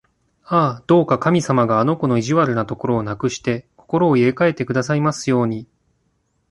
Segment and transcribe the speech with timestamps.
[0.45, 5.67] ああ、どうか神様があの子の意地悪なところをなくして、心を入れかえてくださいますように！